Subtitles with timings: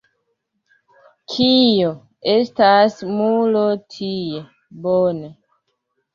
[1.33, 1.91] Kio?
[2.33, 3.63] Estas muro
[3.99, 4.43] tie.
[4.89, 5.33] Bone.